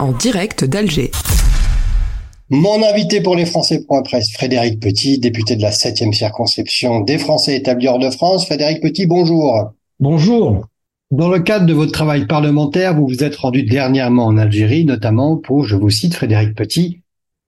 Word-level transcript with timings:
En 0.00 0.12
direct 0.12 0.64
d'Alger. 0.64 1.10
Mon 2.50 2.82
invité 2.82 3.20
pour 3.20 3.36
les 3.36 3.46
Français.presse, 3.46 4.32
Frédéric 4.32 4.80
Petit, 4.80 5.18
député 5.18 5.56
de 5.56 5.62
la 5.62 5.70
7e 5.70 6.12
circonscription 6.12 7.00
des 7.00 7.18
Français 7.18 7.56
établis 7.56 7.88
hors 7.88 7.98
de 7.98 8.10
France. 8.10 8.46
Frédéric 8.46 8.82
Petit, 8.82 9.06
bonjour. 9.06 9.72
Bonjour. 9.98 10.66
Dans 11.10 11.28
le 11.28 11.40
cadre 11.40 11.66
de 11.66 11.72
votre 11.72 11.92
travail 11.92 12.26
parlementaire, 12.26 12.94
vous 12.94 13.06
vous 13.06 13.24
êtes 13.24 13.36
rendu 13.36 13.62
dernièrement 13.62 14.26
en 14.26 14.36
Algérie, 14.36 14.84
notamment 14.84 15.36
pour, 15.36 15.64
je 15.64 15.76
vous 15.76 15.90
cite 15.90 16.14
Frédéric 16.14 16.54
Petit, 16.54 17.00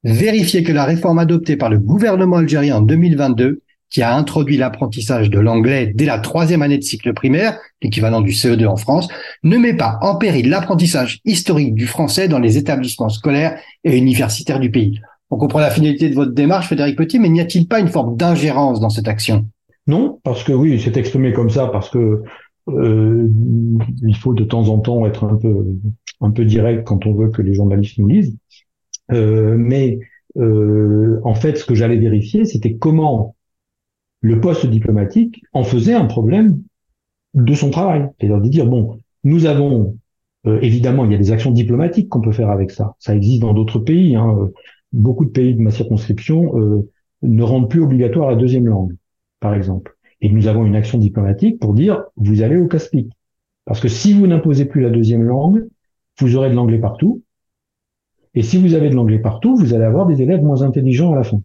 vérifier 0.03 0.63
que 0.63 0.73
la 0.73 0.85
réforme 0.85 1.19
adoptée 1.19 1.57
par 1.57 1.69
le 1.69 1.79
gouvernement 1.79 2.37
algérien 2.37 2.77
en 2.77 2.81
2022 2.81 3.61
qui 3.91 4.03
a 4.03 4.15
introduit 4.15 4.57
l'apprentissage 4.57 5.31
de 5.31 5.39
l'anglais 5.39 5.93
dès 5.95 6.05
la 6.05 6.19
troisième 6.19 6.63
année 6.63 6.79
de 6.79 6.83
cycle 6.83 7.13
primaire, 7.15 7.59
l'équivalent 7.83 8.21
du 8.21 8.33
CE2 8.33 8.67
en 8.67 8.77
France, 8.77 9.09
ne 9.43 9.57
met 9.59 9.75
pas 9.75 9.99
en 10.03 10.17
péril 10.17 10.49
l'apprentissage 10.49 11.21
historique 11.25 11.75
du 11.75 11.87
français 11.87 12.29
dans 12.29 12.39
les 12.39 12.59
établissements 12.59 13.09
scolaires 13.09 13.59
et 13.85 13.97
universitaires 13.97 14.61
du 14.61 14.71
pays. 14.71 15.01
On 15.31 15.39
comprend 15.39 15.61
la 15.61 15.71
finalité 15.71 16.09
de 16.09 16.15
votre 16.15 16.33
démarche, 16.33 16.67
Frédéric 16.67 16.97
Petit, 16.97 17.19
mais 17.19 17.29
n'y 17.29 17.41
a-t-il 17.41 17.67
pas 17.67 17.81
une 17.81 17.89
forme 17.89 18.17
d'ingérence 18.17 18.81
dans 18.81 18.91
cette 18.91 19.09
action? 19.09 19.47
Non, 19.87 20.19
parce 20.25 20.43
que 20.43 20.53
oui, 20.53 20.81
c'est 20.81 20.97
exprimé 20.97 21.33
comme 21.33 21.51
ça, 21.51 21.69
parce 21.69 21.91
que 21.91 22.23
euh, 22.69 23.29
il 24.03 24.17
faut 24.17 24.35
de 24.35 24.45
temps 24.45 24.69
en 24.69 24.79
temps 24.79 25.07
être 25.07 25.25
un 25.25 25.37
peu 25.37 25.65
un 26.21 26.31
peu 26.31 26.45
direct 26.45 26.85
quand 26.85 27.07
on 27.07 27.15
veut 27.15 27.29
que 27.29 27.43
les 27.43 27.55
journalistes 27.55 27.99
nous 27.99 28.09
lisent. 28.09 28.37
Euh, 29.13 29.55
mais 29.57 30.01
euh, 30.37 31.21
en 31.25 31.35
fait, 31.35 31.57
ce 31.57 31.65
que 31.65 31.75
j'allais 31.75 31.97
vérifier, 31.97 32.45
c'était 32.45 32.75
comment 32.75 33.36
le 34.21 34.41
poste 34.41 34.67
diplomatique 34.67 35.43
en 35.53 35.65
faisait 35.65 35.95
un 35.95 36.07
problème 36.07 36.63
de 37.35 37.55
son 37.55 37.71
travail. 37.71 38.09
C'est-à-dire 38.19 38.41
de 38.41 38.49
dire, 38.49 38.67
bon, 38.67 38.99
nous 39.25 39.47
avons, 39.47 39.97
euh, 40.47 40.59
évidemment, 40.63 41.05
il 41.05 41.13
y 41.13 41.15
a 41.15 41.19
des 41.19 41.33
actions 41.33 41.51
diplomatiques 41.51 42.09
qu'on 42.09 42.21
peut 42.21 42.33
faire 42.33 42.51
avec 42.51 42.71
ça. 42.71 42.95
Ça 42.99 43.15
existe 43.15 43.43
dans 43.43 43.53
d'autres 43.53 43.79
pays. 43.79 44.17
Hein. 44.17 44.51
Beaucoup 44.93 45.25
de 45.25 45.31
pays 45.31 45.55
de 45.55 45.61
ma 45.61 45.71
circonscription 45.71 46.59
euh, 46.59 46.91
ne 47.23 47.43
rendent 47.43 47.71
plus 47.71 47.83
obligatoire 47.83 48.31
la 48.31 48.37
deuxième 48.37 48.67
langue, 48.67 48.97
par 49.41 49.55
exemple. 49.55 49.97
Et 50.21 50.31
nous 50.31 50.47
avons 50.47 50.65
une 50.65 50.77
action 50.77 50.99
diplomatique 50.99 51.61
pour 51.61 51.75
dire, 51.75 52.05
vous 52.17 52.43
allez 52.43 52.57
au 52.57 52.67
casse-pique. 52.67 53.13
Parce 53.67 53.81
que 53.81 53.89
si 53.89 54.15
vous 54.15 54.27
n'imposez 54.27 54.65
plus 54.65 54.81
la 54.81 54.91
deuxième 54.91 55.25
langue, 55.25 55.67
vous 56.19 56.37
aurez 56.37 56.49
de 56.49 56.55
l'anglais 56.55 56.79
partout. 56.79 57.23
Et 58.35 58.43
si 58.43 58.57
vous 58.59 58.75
avez 58.75 58.89
de 58.89 58.95
l'anglais 58.95 59.19
partout, 59.19 59.57
vous 59.57 59.75
allez 59.75 59.85
avoir 59.85 60.07
des 60.07 60.23
élèves 60.23 60.43
moins 60.43 60.63
intelligents 60.63 61.13
à 61.13 61.17
la 61.17 61.25
fin 61.25 61.43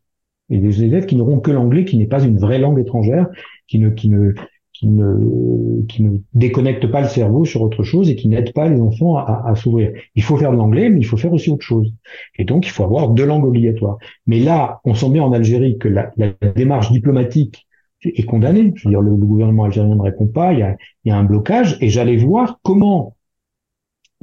et 0.52 0.60
des 0.60 0.84
élèves 0.84 1.06
qui 1.06 1.16
n'auront 1.16 1.40
que 1.40 1.52
l'anglais, 1.52 1.86
qui 1.86 1.98
n'est 1.98 2.08
pas 2.08 2.24
une 2.24 2.38
vraie 2.38 2.60
langue 2.60 2.80
étrangère, 2.80 3.28
qui 3.68 3.80
ne, 3.80 3.90
qui 3.90 4.10
ne, 4.10 4.34
qui 4.74 4.88
ne, 4.88 5.82
qui 5.88 6.04
ne 6.04 6.18
déconnecte 6.34 6.88
pas 6.92 7.02
le 7.02 7.08
cerveau 7.08 7.46
sur 7.46 7.62
autre 7.62 7.84
chose 7.84 8.10
et 8.10 8.16
qui 8.16 8.28
n'aide 8.28 8.54
pas 8.54 8.68
les 8.68 8.82
enfants 8.82 9.16
à, 9.18 9.44
à 9.48 9.56
s'ouvrir. 9.56 9.92
Il 10.16 10.24
faut 10.24 10.38
faire 10.38 10.52
de 10.52 10.58
l'anglais, 10.58 10.90
mais 10.90 11.00
il 11.00 11.06
faut 11.06 11.18
faire 11.18 11.34
aussi 11.34 11.50
autre 11.50 11.64
chose. 11.64 11.94
Et 12.38 12.44
donc, 12.44 12.68
il 12.68 12.70
faut 12.70 12.84
avoir 12.84 13.10
deux 13.10 13.26
langues 13.26 13.46
obligatoires. 13.46 13.98
Mais 14.28 14.40
là, 14.40 14.82
on 14.84 14.94
sent 14.94 15.10
bien 15.10 15.24
en 15.24 15.32
Algérie 15.32 15.78
que 15.78 15.88
la, 15.88 16.12
la 16.18 16.34
démarche 16.56 16.92
diplomatique 16.92 17.68
est 18.04 18.26
condamnée. 18.26 18.74
Je 18.76 18.88
veux 18.88 18.92
dire, 18.92 19.02
le, 19.02 19.12
gouvernement 19.12 19.66
algérien 19.66 19.96
ne 19.96 20.02
répond 20.02 20.28
pas, 20.28 20.54
il 20.54 20.60
y 20.60 20.64
a, 20.64 20.76
il 21.06 21.10
y 21.10 21.12
a 21.12 21.18
un 21.18 21.24
blocage, 21.24 21.78
et 21.82 21.90
j'allais 21.90 22.18
voir 22.18 22.60
comment, 22.64 23.16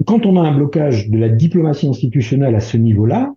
quand 0.06 0.26
on 0.26 0.36
a 0.36 0.40
un 0.40 0.56
blocage 0.56 1.08
de 1.08 1.18
la 1.18 1.28
diplomatie 1.28 1.88
institutionnelle 1.88 2.54
à 2.54 2.60
ce 2.60 2.76
niveau-là, 2.76 3.34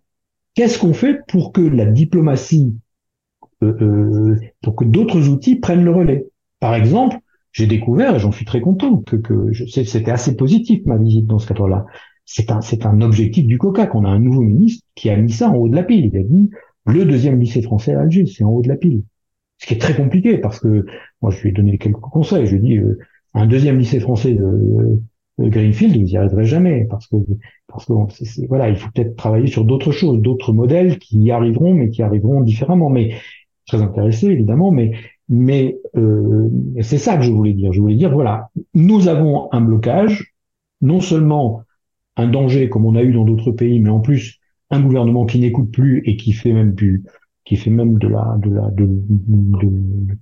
Qu'est-ce 0.56 0.80
qu'on 0.80 0.94
fait 0.94 1.20
pour 1.28 1.52
que 1.54 1.62
la 1.62 1.86
diplomatie, 1.86 2.76
euh, 3.64 3.74
euh, 3.82 4.36
pour 4.62 4.76
que 4.76 4.86
d'autres 4.86 5.30
outils 5.30 5.56
prennent 5.56 5.84
le 5.84 5.92
relais? 5.92 6.28
Par 6.60 6.76
exemple, 6.76 7.18
j'ai 7.52 7.68
découvert, 7.68 8.16
et 8.16 8.20
j'en 8.20 8.32
suis 8.32 8.46
très 8.46 8.62
content, 8.62 8.98
que, 8.98 9.16
que 9.16 9.54
c'était 9.54 10.12
assez 10.12 10.36
positif 10.36 10.86
ma 10.86 10.98
visite 10.98 11.26
dans 11.26 11.40
ce 11.40 11.48
cadre-là. 11.48 11.86
C'est 12.26 12.52
un, 12.52 12.62
c'est 12.62 12.86
un 12.86 13.02
objectif 13.02 13.46
du 13.46 13.58
COCA 13.58 13.88
qu'on 13.88 14.06
a 14.06 14.10
un 14.10 14.20
nouveau 14.20 14.42
ministre 14.42 14.86
qui 14.96 15.10
a 15.10 15.18
mis 15.18 15.32
ça 15.32 15.50
en 15.50 15.56
haut 15.56 15.68
de 15.68 15.76
la 15.76 15.84
pile. 15.84 16.10
Il 16.14 16.18
a 16.18 16.24
dit 16.24 16.50
le 16.86 17.06
deuxième 17.06 17.40
lycée 17.40 17.62
français 17.62 17.94
à 17.94 18.02
Alger, 18.02 18.26
c'est 18.26 18.44
en 18.44 18.52
haut 18.52 18.62
de 18.62 18.70
la 18.70 18.78
pile. 18.78 19.04
Ce 19.58 19.68
qui 19.68 19.74
est 19.74 19.78
très 19.78 19.96
compliqué 19.96 20.38
parce 20.38 20.60
que 20.60 20.86
moi 21.22 21.32
je 21.32 21.42
lui 21.42 21.50
ai 21.50 21.52
donné 21.52 21.78
quelques 21.78 22.00
conseils. 22.00 22.46
Je 22.46 22.56
lui 22.56 22.58
ai 22.58 22.62
dit 22.62 22.78
euh, 22.78 23.00
un 23.34 23.46
deuxième 23.48 23.78
lycée 23.78 24.00
français 24.00 24.34
de, 24.34 25.02
Greenfield, 25.50 25.96
vous 25.96 26.04
n'y 26.04 26.18
arriverez 26.18 26.46
jamais 26.46 26.86
parce 26.90 27.08
que 27.08 27.16
parce 27.68 27.86
que 27.86 27.94
voilà, 28.48 28.70
il 28.70 28.76
faut 28.76 28.90
peut-être 28.94 29.16
travailler 29.16 29.48
sur 29.48 29.64
d'autres 29.64 29.92
choses, 29.92 30.20
d'autres 30.22 30.54
modèles 30.54 31.00
qui 31.00 31.20
y 31.20 31.32
arriveront, 31.32 31.74
mais 31.74 31.90
qui 31.90 32.04
arriveront 32.04 32.42
différemment. 32.42 32.90
Mais 32.90 33.16
très 33.68 33.82
intéressé 33.82 34.28
évidemment, 34.28 34.72
mais 34.72 34.92
mais 35.30 35.78
euh, 35.96 36.50
c'est 36.82 36.98
ça 36.98 37.18
que 37.18 37.24
je 37.24 37.32
voulais 37.32 37.54
dire. 37.54 37.72
Je 37.74 37.82
voulais 37.82 37.96
dire 37.96 38.12
voilà, 38.12 38.50
nous 38.74 39.08
avons 39.08 39.48
un 39.52 39.62
blocage, 39.62 40.34
non 40.82 41.00
seulement 41.00 41.64
un 42.18 42.28
danger 42.28 42.70
comme 42.70 42.86
on 42.86 42.96
a 42.96 43.04
eu 43.04 43.14
dans 43.14 43.26
d'autres 43.26 43.52
pays, 43.52 43.80
mais 43.80 43.90
en 43.90 44.00
plus 44.00 44.40
un 44.70 44.82
gouvernement 44.82 45.26
qui 45.26 45.40
n'écoute 45.40 45.72
plus 45.72 46.02
et 46.06 46.16
qui 46.18 46.34
fait 46.34 46.54
même 46.54 46.76
plus 46.76 47.04
qui 47.46 47.56
fait 47.56 47.72
même 47.72 47.98
de 47.98 48.08
la, 48.08 48.38
de 48.44 48.50
la, 48.50 48.70
de, 48.72 48.88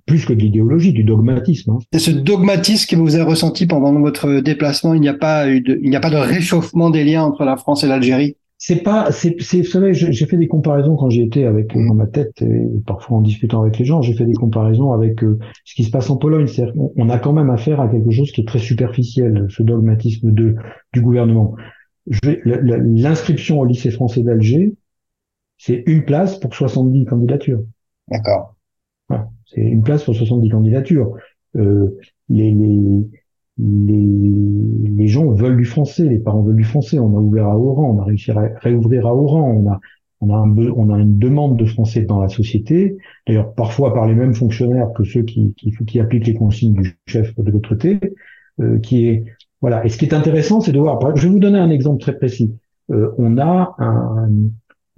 plus 0.06 0.24
que 0.24 0.32
de 0.32 0.40
l'idéologie, 0.40 0.92
du 0.92 1.04
dogmatisme. 1.04 1.72
Hein. 1.72 1.78
C'est 1.92 1.98
ce 1.98 2.10
dogmatisme 2.10 2.88
que 2.90 3.00
vous 3.00 3.14
avez 3.14 3.24
ressenti 3.24 3.66
pendant 3.66 3.92
votre 4.00 4.40
déplacement. 4.40 4.94
Il 4.94 5.00
n'y 5.00 5.08
a 5.08 5.14
pas 5.14 5.48
eu 5.48 5.60
de, 5.60 5.78
il 5.82 5.90
n'y 5.90 5.96
a 5.96 6.00
pas 6.00 6.10
de 6.10 6.16
réchauffement 6.16 6.90
des 6.90 7.04
liens 7.04 7.22
entre 7.22 7.44
la 7.44 7.56
France 7.56 7.84
et 7.84 7.88
l'Algérie? 7.88 8.36
C'est 8.62 8.82
pas, 8.82 9.10
c'est, 9.10 9.38
vous 9.38 9.64
savez, 9.64 9.94
j'ai 9.94 10.26
fait 10.26 10.36
des 10.36 10.46
comparaisons 10.46 10.94
quand 10.94 11.08
j'y 11.08 11.22
étais 11.22 11.44
avec 11.44 11.74
dans 11.74 11.94
ma 11.94 12.06
tête 12.06 12.42
et 12.42 12.66
parfois 12.86 13.16
en 13.16 13.20
discutant 13.22 13.62
avec 13.62 13.78
les 13.78 13.86
gens, 13.86 14.02
j'ai 14.02 14.12
fait 14.12 14.26
des 14.26 14.34
comparaisons 14.34 14.92
avec 14.92 15.24
euh, 15.24 15.38
ce 15.64 15.74
qui 15.74 15.82
se 15.82 15.90
passe 15.90 16.10
en 16.10 16.18
Pologne. 16.18 16.46
C'est-à-dire 16.46 16.74
on 16.76 17.08
a 17.08 17.18
quand 17.18 17.32
même 17.32 17.48
affaire 17.48 17.80
à 17.80 17.88
quelque 17.88 18.10
chose 18.10 18.30
qui 18.32 18.42
est 18.42 18.46
très 18.46 18.58
superficiel, 18.58 19.46
ce 19.48 19.62
dogmatisme 19.62 20.30
de 20.30 20.56
du 20.92 21.00
gouvernement. 21.00 21.54
L'inscription 22.22 23.60
au 23.60 23.64
lycée 23.64 23.90
français 23.90 24.22
d'Alger, 24.22 24.74
c'est 25.60 25.82
une 25.86 26.06
place 26.06 26.40
pour 26.40 26.54
70 26.54 27.04
candidatures. 27.04 27.62
D'accord. 28.08 28.56
c'est 29.44 29.60
une 29.60 29.82
place 29.82 30.04
pour 30.04 30.16
70 30.16 30.48
candidatures. 30.48 31.14
Euh, 31.56 31.98
les, 32.30 32.50
les, 32.50 33.06
les, 33.58 34.88
les, 34.88 35.06
gens 35.06 35.30
veulent 35.32 35.58
du 35.58 35.66
français, 35.66 36.04
les 36.04 36.18
parents 36.18 36.42
veulent 36.42 36.56
du 36.56 36.64
français. 36.64 36.98
On 36.98 37.14
a 37.14 37.20
ouvert 37.20 37.46
à 37.46 37.58
Oran, 37.58 37.94
on 37.94 38.00
a 38.00 38.04
réussi 38.04 38.30
à 38.30 38.50
réouvrir 38.60 39.06
à 39.06 39.14
Oran, 39.14 39.50
on 39.50 39.70
a, 39.70 39.80
on 40.22 40.30
a, 40.30 40.36
un, 40.36 40.56
on 40.56 40.94
a 40.94 40.98
une 40.98 41.18
demande 41.18 41.58
de 41.58 41.66
français 41.66 42.02
dans 42.02 42.22
la 42.22 42.28
société, 42.28 42.96
d'ailleurs 43.26 43.52
parfois 43.52 43.92
par 43.92 44.06
les 44.06 44.14
mêmes 44.14 44.34
fonctionnaires 44.34 44.90
que 44.96 45.04
ceux 45.04 45.24
qui, 45.24 45.52
qui, 45.58 45.72
qui 45.84 46.00
appliquent 46.00 46.26
les 46.26 46.34
consignes 46.34 46.72
du 46.72 46.96
chef 47.06 47.38
de 47.38 47.50
l'autre 47.50 47.68
côté, 47.68 48.00
euh, 48.60 48.78
qui 48.78 49.08
est 49.08 49.24
voilà. 49.60 49.84
Et 49.84 49.90
ce 49.90 49.98
qui 49.98 50.06
est 50.06 50.14
intéressant, 50.14 50.62
c'est 50.62 50.72
de 50.72 50.78
voir. 50.78 50.98
Je 51.16 51.26
vais 51.26 51.32
vous 51.32 51.38
donner 51.38 51.58
un 51.58 51.70
exemple 51.70 52.00
très 52.00 52.16
précis. 52.16 52.56
Euh, 52.90 53.12
on 53.18 53.36
a 53.36 53.74
un, 53.78 54.30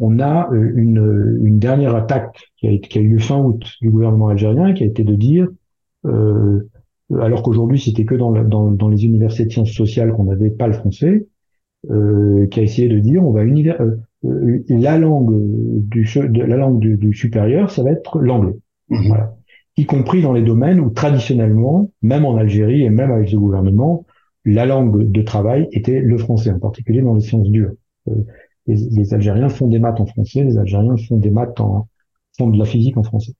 on 0.02 0.18
a 0.18 0.50
euh, 0.52 0.72
une, 0.74 1.40
une 1.44 1.60
dernière 1.60 1.94
attaque 1.94 2.50
qui 2.56 2.66
a, 2.66 2.76
qui 2.76 2.98
a, 2.98 3.00
eu 3.00 3.08
lieu 3.08 3.18
fin 3.18 3.38
août 3.38 3.62
du 3.80 3.90
gouvernement 3.90 4.28
algérien, 4.28 4.72
qui 4.74 4.82
a 4.82 4.86
été 4.86 5.04
de 5.04 5.14
dire, 5.14 5.48
euh, 6.06 6.68
alors 7.20 7.42
qu'aujourd'hui 7.42 7.78
c'était 7.78 8.04
que 8.04 8.16
dans, 8.16 8.32
dans, 8.32 8.72
dans, 8.72 8.88
les 8.88 9.04
universités 9.04 9.44
de 9.44 9.52
sciences 9.52 9.70
sociales 9.70 10.12
qu'on 10.12 10.24
n'avait 10.24 10.50
pas 10.50 10.66
le 10.66 10.72
français, 10.72 11.28
euh, 11.88 12.48
qui 12.48 12.58
a 12.58 12.64
essayé 12.64 12.88
de 12.88 12.98
dire, 12.98 13.24
on 13.24 13.30
va 13.30 13.44
univers, 13.44 13.80
euh, 13.80 13.96
euh, 14.24 14.58
la 14.68 14.98
langue 14.98 15.32
du 15.88 16.02
de, 16.02 16.42
la 16.42 16.56
langue 16.56 16.80
du, 16.80 17.14
supérieur, 17.14 17.70
ça 17.70 17.84
va 17.84 17.92
être 17.92 18.18
l'anglais, 18.18 18.56
mmh. 18.88 19.06
voilà. 19.06 19.36
y 19.76 19.86
compris 19.86 20.20
dans 20.20 20.32
les 20.32 20.42
domaines 20.42 20.80
où 20.80 20.90
traditionnellement, 20.90 21.92
même 22.02 22.24
en 22.24 22.36
Algérie 22.36 22.82
et 22.82 22.90
même 22.90 23.12
avec 23.12 23.28
ce 23.28 23.36
gouvernement, 23.36 24.04
la 24.44 24.66
langue 24.66 25.12
de 25.12 25.22
travail 25.22 25.68
était 25.70 26.00
le 26.00 26.18
français, 26.18 26.50
en 26.50 26.58
particulier 26.58 27.02
dans 27.02 27.14
les 27.14 27.20
sciences 27.20 27.48
dures 27.48 27.70
les, 28.66 29.14
Algériens 29.14 29.48
font 29.48 29.68
des 29.68 29.78
maths 29.78 30.00
en 30.00 30.06
français, 30.06 30.44
les 30.44 30.58
Algériens 30.58 30.96
font 30.96 31.16
des 31.16 31.30
maths 31.30 31.60
en 31.60 31.88
font 32.38 32.48
de 32.48 32.58
la 32.58 32.64
physique 32.64 32.96
en 32.96 33.02
français. 33.02 33.32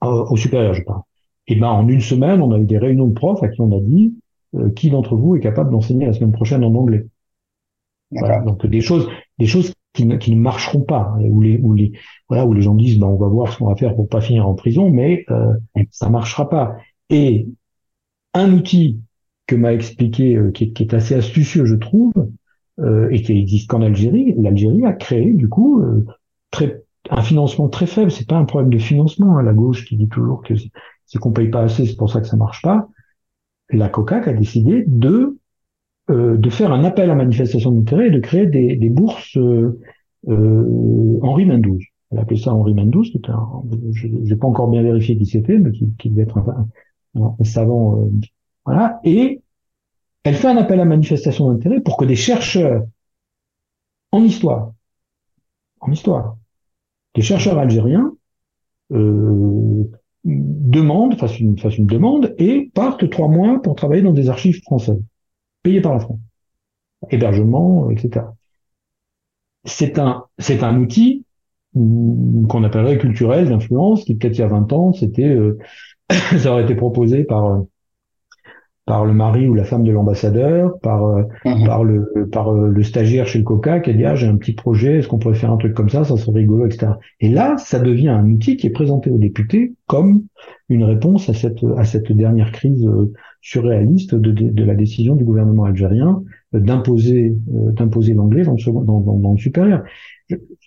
au 0.00 0.36
supérieur, 0.36 0.74
je 0.74 0.82
parle. 0.82 1.02
Et 1.46 1.56
ben 1.56 1.68
en 1.68 1.88
une 1.88 2.00
semaine, 2.00 2.40
on 2.40 2.52
a 2.52 2.58
eu 2.58 2.64
des 2.64 2.78
réunions 2.78 3.06
de 3.06 3.12
profs 3.12 3.42
à 3.42 3.48
qui 3.48 3.60
on 3.60 3.76
a 3.76 3.80
dit 3.80 4.14
euh, 4.54 4.70
qui 4.70 4.90
d'entre 4.90 5.16
vous 5.16 5.36
est 5.36 5.40
capable 5.40 5.70
d'enseigner 5.70 6.06
la 6.06 6.12
semaine 6.12 6.32
prochaine 6.32 6.64
en 6.64 6.74
anglais. 6.74 7.06
Voilà, 8.12 8.40
donc 8.40 8.64
des 8.66 8.80
choses, 8.80 9.08
des 9.38 9.46
choses 9.46 9.72
qui 9.92 10.06
ne, 10.06 10.16
qui 10.16 10.34
ne 10.34 10.40
marcheront 10.40 10.82
pas, 10.82 11.12
hein, 11.16 11.22
où 11.22 11.40
les, 11.40 11.58
où 11.58 11.72
les, 11.72 11.92
voilà, 12.28 12.46
où 12.46 12.52
les 12.52 12.62
gens 12.62 12.74
disent, 12.74 12.98
ben 12.98 13.08
on 13.08 13.16
va 13.16 13.26
voir 13.26 13.52
ce 13.52 13.58
qu'on 13.58 13.66
va 13.66 13.76
faire 13.76 13.94
pour 13.94 14.08
pas 14.08 14.20
finir 14.20 14.46
en 14.46 14.54
prison, 14.54 14.90
mais 14.90 15.24
euh, 15.30 15.54
ça 15.90 16.08
marchera 16.08 16.48
pas. 16.48 16.76
Et 17.10 17.48
un 18.32 18.52
outil 18.52 19.00
que 19.46 19.56
m'a 19.56 19.72
expliqué, 19.72 20.36
euh, 20.36 20.50
qui, 20.52 20.64
est, 20.64 20.72
qui, 20.72 20.84
est, 20.84 20.94
assez 20.94 21.14
astucieux, 21.14 21.64
je 21.64 21.74
trouve, 21.74 22.12
euh, 22.80 23.08
et 23.10 23.22
qui 23.22 23.38
existe 23.38 23.70
qu'en 23.70 23.82
Algérie, 23.82 24.34
l'Algérie 24.36 24.84
a 24.84 24.92
créé 24.92 25.32
du 25.32 25.48
coup 25.48 25.80
euh, 25.80 26.04
très, 26.50 26.82
un 27.10 27.22
financement 27.22 27.68
très 27.68 27.86
faible. 27.86 28.10
C'est 28.10 28.26
pas 28.26 28.36
un 28.36 28.44
problème 28.44 28.70
de 28.70 28.78
financement. 28.78 29.38
Hein, 29.38 29.42
la 29.42 29.52
gauche 29.52 29.84
qui 29.84 29.96
dit 29.96 30.08
toujours 30.08 30.42
que 30.42 30.54
c'est 31.06 31.18
qu'on 31.18 31.32
paye 31.32 31.48
pas 31.48 31.62
assez, 31.62 31.86
c'est 31.86 31.96
pour 31.96 32.10
ça 32.10 32.20
que 32.20 32.26
ça 32.26 32.36
marche 32.36 32.62
pas. 32.62 32.88
La 33.70 33.88
COCAC 33.88 34.28
a 34.28 34.32
décidé 34.32 34.84
de 34.86 35.38
euh, 36.10 36.36
de 36.36 36.50
faire 36.50 36.72
un 36.72 36.84
appel 36.84 37.10
à 37.10 37.14
manifestation 37.14 37.70
d'intérêt 37.70 38.08
et 38.08 38.10
de 38.10 38.20
créer 38.20 38.46
des, 38.46 38.76
des 38.76 38.90
bourses 38.90 39.36
euh, 39.38 39.80
Henri 40.26 41.46
Mendouz. 41.46 41.82
Elle 42.10 42.18
appelait 42.18 42.36
ça 42.36 42.52
Henri 42.52 42.74
Mendouz. 42.74 43.12
je 43.92 44.06
n'ai 44.08 44.36
pas 44.36 44.46
encore 44.46 44.68
bien 44.68 44.82
vérifié 44.82 45.16
qui 45.16 45.26
c'était, 45.26 45.58
mais 45.58 45.70
qui, 45.70 45.88
qui 45.98 46.10
devait 46.10 46.22
être 46.22 46.38
un, 46.38 46.68
un 47.38 47.44
savant. 47.44 48.10
voilà. 48.66 49.00
Et 49.04 49.40
elle 50.24 50.36
fait 50.36 50.48
un 50.48 50.56
appel 50.56 50.80
à 50.80 50.84
manifestation 50.84 51.52
d'intérêt 51.52 51.80
pour 51.80 51.96
que 51.96 52.04
des 52.04 52.16
chercheurs 52.16 52.84
en 54.10 54.22
histoire. 54.22 54.72
En 55.80 55.92
histoire. 55.92 56.36
Des 57.14 57.22
chercheurs 57.22 57.58
algériens 57.58 58.12
euh, 58.92 59.84
demandent, 60.24 61.18
fassent 61.18 61.38
une, 61.38 61.54
demande 61.54 62.34
et 62.38 62.70
partent 62.74 63.08
trois 63.10 63.28
mois 63.28 63.60
pour 63.60 63.74
travailler 63.74 64.02
dans 64.02 64.12
des 64.12 64.30
archives 64.30 64.62
françaises, 64.62 65.02
payées 65.62 65.82
par 65.82 65.92
la 65.92 66.00
France. 66.00 66.20
Hébergement, 67.10 67.90
etc. 67.90 68.26
C'est 69.64 69.98
un, 69.98 70.24
c'est 70.38 70.62
un 70.62 70.78
outil 70.78 71.24
qu'on 71.74 72.64
appellerait 72.64 72.98
culturel 72.98 73.48
d'influence, 73.48 74.04
qui 74.04 74.14
peut-être 74.14 74.36
il 74.38 74.40
y 74.40 74.44
a 74.44 74.48
20 74.48 74.72
ans, 74.72 74.92
c'était, 74.92 75.28
euh, 75.28 75.58
ça 76.38 76.52
aurait 76.52 76.64
été 76.64 76.74
proposé 76.74 77.24
par 77.24 77.44
euh, 77.46 77.60
par 78.86 79.04
le 79.04 79.14
mari 79.14 79.48
ou 79.48 79.54
la 79.54 79.64
femme 79.64 79.82
de 79.82 79.90
l'ambassadeur, 79.90 80.78
par 80.80 81.04
euh, 81.04 81.22
mhm. 81.44 81.66
par 81.66 81.84
le 81.84 82.28
par 82.30 82.52
le 82.52 82.82
stagiaire 82.82 83.26
chez 83.26 83.38
le 83.38 83.44
Coca 83.44 83.80
qui 83.80 83.90
a 83.90 83.92
dit 83.92 84.04
ah 84.04 84.14
j'ai 84.14 84.26
un 84.26 84.36
petit 84.36 84.52
projet, 84.52 84.98
est-ce 84.98 85.08
qu'on 85.08 85.18
pourrait 85.18 85.34
faire 85.34 85.52
un 85.52 85.56
truc 85.56 85.74
comme 85.74 85.88
ça, 85.88 86.04
ça 86.04 86.16
serait 86.16 86.40
rigolo, 86.40 86.66
etc. 86.66 86.92
Et 87.20 87.28
là, 87.28 87.56
ça 87.58 87.78
devient 87.78 88.08
un 88.08 88.28
outil 88.28 88.56
qui 88.56 88.66
est 88.66 88.70
présenté 88.70 89.10
aux 89.10 89.18
députés 89.18 89.74
comme 89.86 90.24
une 90.68 90.84
réponse 90.84 91.28
à 91.28 91.34
cette 91.34 91.64
à 91.76 91.84
cette 91.84 92.12
dernière 92.12 92.52
crise 92.52 92.88
surréaliste 93.40 94.14
de, 94.14 94.30
de, 94.30 94.64
la 94.64 94.74
décision 94.74 95.14
du 95.16 95.24
gouvernement 95.24 95.64
algérien 95.64 96.22
d'imposer 96.52 97.34
d'imposer 97.46 98.14
l'anglais 98.14 98.44
dans 98.44 98.54
le 98.54 98.72
dans, 98.84 99.00
dans, 99.00 99.18
dans 99.18 99.32
le 99.32 99.38
supérieur 99.38 99.82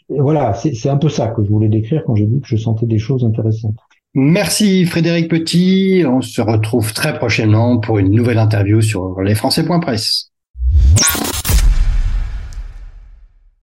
voilà, 0.09 0.53
c'est 0.53 0.89
un 0.89 0.97
peu 0.97 1.09
ça 1.09 1.27
que 1.27 1.43
je 1.43 1.49
voulais 1.49 1.69
décrire 1.69 2.03
quand 2.05 2.15
j'ai 2.15 2.25
dit 2.25 2.39
que 2.39 2.47
je 2.47 2.55
sentais 2.55 2.85
des 2.85 2.99
choses 2.99 3.25
intéressantes. 3.25 3.77
Merci 4.13 4.85
Frédéric 4.85 5.29
Petit. 5.29 6.03
On 6.07 6.21
se 6.21 6.41
retrouve 6.41 6.93
très 6.93 7.17
prochainement 7.17 7.77
pour 7.79 7.99
une 7.99 8.11
nouvelle 8.11 8.39
interview 8.39 8.81
sur 8.81 9.21
lesfrançais.presse. 9.21 10.31